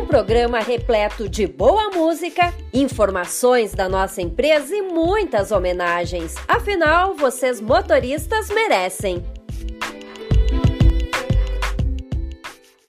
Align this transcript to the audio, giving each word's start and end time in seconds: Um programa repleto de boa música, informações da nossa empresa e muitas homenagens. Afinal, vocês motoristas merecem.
Um 0.00 0.06
programa 0.06 0.60
repleto 0.60 1.28
de 1.28 1.46
boa 1.46 1.90
música, 1.90 2.54
informações 2.72 3.74
da 3.74 3.86
nossa 3.86 4.22
empresa 4.22 4.74
e 4.74 4.80
muitas 4.80 5.52
homenagens. 5.52 6.36
Afinal, 6.48 7.14
vocês 7.14 7.60
motoristas 7.60 8.48
merecem. 8.48 9.22